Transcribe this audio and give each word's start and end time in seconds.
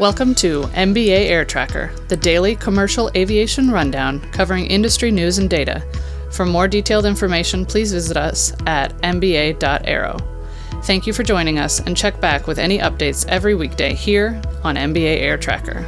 Welcome 0.00 0.34
to 0.36 0.62
MBA 0.62 1.28
Air 1.28 1.44
Tracker, 1.44 1.92
the 2.08 2.16
daily 2.16 2.56
commercial 2.56 3.10
aviation 3.14 3.70
rundown 3.70 4.20
covering 4.32 4.64
industry 4.64 5.10
news 5.10 5.36
and 5.36 5.50
data. 5.50 5.84
For 6.32 6.46
more 6.46 6.66
detailed 6.66 7.04
information, 7.04 7.66
please 7.66 7.92
visit 7.92 8.16
us 8.16 8.54
at 8.64 8.96
mba.aero. 9.02 10.16
Thank 10.84 11.06
you 11.06 11.12
for 11.12 11.22
joining 11.22 11.58
us 11.58 11.80
and 11.80 11.94
check 11.94 12.18
back 12.18 12.46
with 12.46 12.58
any 12.58 12.78
updates 12.78 13.28
every 13.28 13.54
weekday 13.54 13.92
here 13.92 14.40
on 14.64 14.76
MBA 14.76 15.20
Air 15.20 15.36
Tracker. 15.36 15.82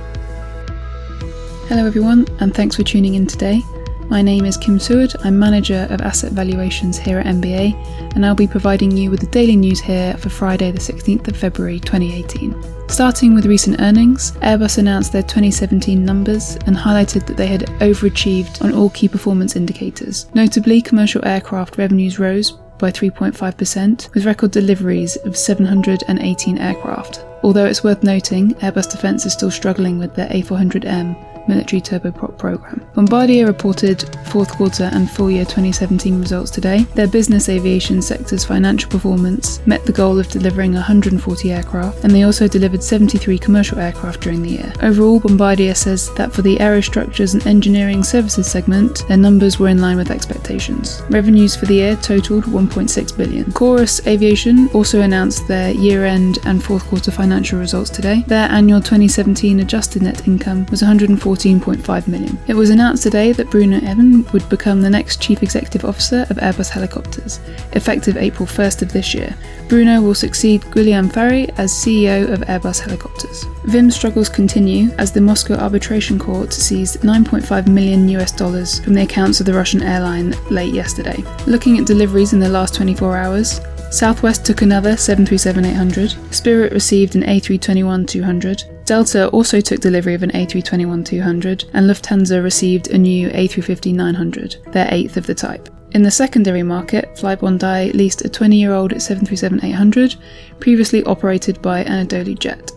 Hello, 1.69 1.87
everyone, 1.87 2.27
and 2.39 2.55
thanks 2.55 2.77
for 2.77 2.83
tuning 2.83 3.15
in 3.15 3.27
today. 3.27 3.63
My 4.09 4.21
name 4.21 4.45
is 4.45 4.57
Kim 4.57 4.79
Seward. 4.79 5.15
I'm 5.25 5.39
Manager 5.39 5.87
of 5.91 6.01
Asset 6.03 6.33
Valuations 6.33 6.99
here 6.99 7.19
at 7.19 7.27
MBA, 7.27 8.15
and 8.15 8.27
I'll 8.27 8.35
be 8.35 8.47
providing 8.47 8.91
you 8.91 9.11
with 9.11 9.21
the 9.21 9.27
daily 9.27 9.57
news 9.57 9.81
here 9.81 10.15
for 10.19 10.29
Friday, 10.29 10.71
the 10.71 10.79
16th 10.79 11.29
of 11.29 11.37
February 11.37 11.81
2018. 11.81 12.89
Starting 12.89 13.35
with 13.35 13.47
recent 13.47 13.81
earnings, 13.81 14.33
Airbus 14.43 14.79
announced 14.79 15.13
their 15.13 15.23
2017 15.23 16.05
numbers 16.05 16.57
and 16.67 16.77
highlighted 16.77 17.27
that 17.27 17.37
they 17.37 17.47
had 17.47 17.63
overachieved 17.81 18.63
on 18.63 18.75
all 18.75 18.91
key 18.91 19.09
performance 19.09 19.57
indicators. 19.57 20.27
Notably, 20.35 20.83
commercial 20.83 21.25
aircraft 21.25 21.79
revenues 21.79 22.19
rose 22.19 22.53
by 22.79 22.91
3.5%, 22.91 24.13
with 24.15 24.27
record 24.27 24.51
deliveries 24.51 25.17
of 25.25 25.37
718 25.37 26.59
aircraft. 26.59 27.25
Although 27.43 27.67
it's 27.67 27.83
worth 27.83 28.03
noting, 28.03 28.55
Airbus 28.57 28.91
Defence 28.91 29.25
is 29.25 29.33
still 29.33 29.51
struggling 29.51 29.99
with 29.99 30.15
their 30.15 30.29
A400M 30.29 31.32
military 31.49 31.81
turboprop 31.81 32.39
program. 32.39 32.85
Bombardier 32.95 33.47
reported 33.47 34.05
fourth 34.27 34.53
quarter 34.53 34.91
and 34.93 35.11
full 35.11 35.31
year 35.31 35.45
2017 35.45 36.21
results 36.21 36.51
today. 36.51 36.85
Their 36.95 37.09
business 37.09 37.49
aviation 37.49 38.01
sector's 38.03 38.45
financial 38.45 38.91
performance 38.91 39.65
met 39.67 39.85
the 39.85 39.93
goal 39.93 40.19
of 40.19 40.29
delivering 40.29 40.75
140 40.75 41.53
aircraft, 41.53 42.05
and 42.05 42.13
they 42.13 42.23
also 42.23 42.49
delivered 42.49 42.83
73 42.83 43.39
commercial 43.39 43.79
aircraft 43.79 44.21
during 44.21 44.43
the 44.43 44.51
year. 44.51 44.73
Overall, 44.83 45.21
Bombardier 45.21 45.75
says 45.75 46.13
that 46.15 46.33
for 46.33 46.43
the 46.43 46.57
aerostructures 46.57 47.35
and 47.35 47.47
engineering 47.47 48.03
services 48.03 48.51
segment, 48.51 49.07
their 49.09 49.17
numbers 49.17 49.59
were 49.59 49.69
in 49.69 49.81
line 49.81 49.97
with 49.97 50.11
expectations. 50.11 51.03
Revenues 51.11 51.57
for 51.57 51.67
the 51.67 51.75
year 51.75 51.97
totaled 51.97 52.45
1.6 52.45 53.17
billion. 53.17 53.53
Chorus 53.53 54.07
Aviation 54.07 54.69
also 54.69 55.01
announced 55.01 55.47
their 55.49 55.73
year-end 55.73 56.39
and 56.47 56.63
fourth 56.63 56.87
quarter 56.89 57.11
financial 57.11 57.59
results 57.59 57.91
today. 57.91 58.25
Their 58.27 58.49
annual 58.49 58.81
2017 58.81 59.61
adjusted 59.61 60.03
net 60.03 60.27
income 60.27 60.67
was 60.71 60.83
140 60.83 61.32
14.5 61.33 62.09
million. 62.09 62.39
It 62.47 62.55
was 62.55 62.69
announced 62.69 63.03
today 63.03 63.33
that 63.33 63.51
Bruno 63.51 63.79
Even 63.79 64.25
would 64.33 64.47
become 64.51 64.83
the 64.83 64.91
next 64.91 65.23
Chief 65.23 65.43
Executive 65.43 65.85
Officer 65.85 66.27
of 66.29 66.37
Airbus 66.37 66.69
Helicopters, 66.69 67.41
effective 67.73 68.19
April 68.19 68.47
1st 68.47 68.83
of 68.83 68.93
this 68.93 69.15
year. 69.15 69.35
Bruno 69.69 70.03
will 70.03 70.15
succeed 70.15 70.63
Guillaume 70.73 71.09
Faury 71.09 71.49
as 71.57 71.73
CEO 71.73 72.31
of 72.31 72.41
Airbus 72.41 72.81
Helicopters. 72.81 73.45
VIM 73.65 73.91
struggles 73.91 74.29
continue 74.29 74.91
as 74.99 75.11
the 75.11 75.21
Moscow 75.23 75.55
Arbitration 75.55 76.19
Court 76.19 76.53
seized 76.53 77.01
9.5 77.01 77.67
million 77.67 78.07
US 78.11 78.33
dollars 78.33 78.81
from 78.81 78.93
the 78.93 79.03
accounts 79.03 79.41
of 79.41 79.47
the 79.47 79.55
Russian 79.55 79.83
airline 79.83 80.35
late 80.51 80.75
yesterday. 80.75 81.25
Looking 81.47 81.79
at 81.79 81.87
deliveries 81.87 82.35
in 82.35 82.41
the 82.41 82.49
last 82.49 82.75
24 82.75 83.17
hours, 83.17 83.61
Southwest 83.93 84.47
took 84.47 84.63
another 84.63 84.93
737-800, 84.93 86.33
Spirit 86.33 86.73
received 86.73 87.15
an 87.15 87.25
A321-200, 87.25 88.87
Delta 88.87 89.29
also 89.29 89.61
took 89.61 89.81
delivery 89.81 90.15
of 90.15 90.23
an 90.23 90.31
A321-200, 90.31 91.69
and 91.75 91.91
Lufthansa 91.91 92.43
received 92.43 92.89
a 92.89 92.97
new 92.97 93.29
A350-900, 93.29 94.73
their 94.73 94.89
eighth 94.91 95.19
of 95.19 95.27
the 95.27 95.35
type. 95.35 95.69
In 95.91 96.03
the 96.03 96.11
secondary 96.11 96.63
market, 96.63 97.15
Flybondi 97.17 97.93
leased 97.93 98.25
a 98.25 98.31
20-year-old 98.31 98.93
737-800, 98.93 100.17
previously 100.59 101.05
operated 101.05 101.61
by 101.61 101.85
Anadolu 101.85 102.39
Jet. 102.39 102.73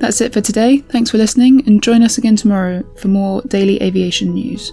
That's 0.00 0.20
it 0.20 0.32
for 0.32 0.40
today. 0.40 0.78
Thanks 0.78 1.12
for 1.12 1.18
listening, 1.18 1.64
and 1.68 1.80
join 1.80 2.02
us 2.02 2.18
again 2.18 2.34
tomorrow 2.34 2.82
for 2.96 3.06
more 3.06 3.40
daily 3.42 3.80
aviation 3.80 4.34
news. 4.34 4.72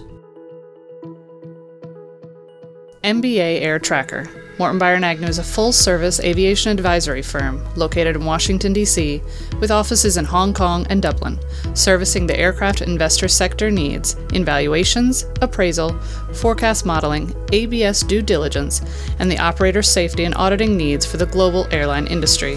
MBA 3.04 3.60
Air 3.60 3.78
Tracker 3.78 4.26
Morten 4.58 4.78
Beyer 4.78 4.94
& 4.94 5.04
Agnew 5.04 5.26
is 5.26 5.38
a 5.38 5.44
full 5.44 5.72
service 5.72 6.20
aviation 6.20 6.70
advisory 6.70 7.20
firm 7.20 7.62
located 7.74 8.16
in 8.16 8.24
Washington, 8.24 8.72
D.C., 8.72 9.20
with 9.60 9.70
offices 9.70 10.16
in 10.16 10.24
Hong 10.24 10.54
Kong 10.54 10.86
and 10.88 11.02
Dublin, 11.02 11.38
servicing 11.74 12.26
the 12.26 12.38
aircraft 12.38 12.80
investor 12.80 13.28
sector 13.28 13.70
needs 13.70 14.14
in 14.32 14.42
valuations, 14.42 15.26
appraisal, 15.42 15.92
forecast 16.32 16.86
modeling, 16.86 17.34
ABS 17.52 18.04
due 18.04 18.22
diligence, 18.22 18.80
and 19.18 19.30
the 19.30 19.38
operator 19.38 19.82
safety 19.82 20.24
and 20.24 20.34
auditing 20.36 20.74
needs 20.74 21.04
for 21.04 21.18
the 21.18 21.26
global 21.26 21.66
airline 21.72 22.06
industry. 22.06 22.56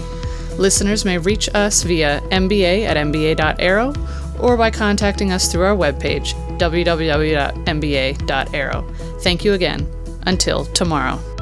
Listeners 0.56 1.04
may 1.04 1.18
reach 1.18 1.48
us 1.54 1.82
via 1.82 2.20
mba 2.30 2.84
at 2.84 2.96
mba.aero 2.96 3.92
or 4.40 4.56
by 4.56 4.70
contacting 4.70 5.30
us 5.32 5.50
through 5.50 5.64
our 5.64 5.76
webpage, 5.76 6.32
www.mba.aero. 6.58 7.54
Thank 9.20 9.44
you 9.44 9.52
again. 9.52 9.97
Until 10.26 10.64
tomorrow. 10.66 11.37